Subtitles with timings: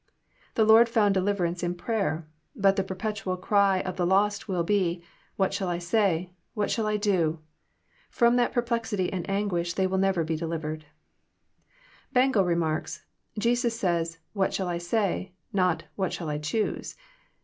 [0.55, 2.27] The Lord found deliverance in prayer.
[2.55, 6.31] But the perpetual cry of the lost will be, * What shall I say?
[6.55, 7.33] What shall I do?
[7.43, 7.45] ^
[8.09, 10.85] From that perplexity and anguish they will never be delivered.
[12.13, 13.05] Bengel remarks:"
[13.39, 16.95] Jesns says,' What shall I say?' not, What shall I choose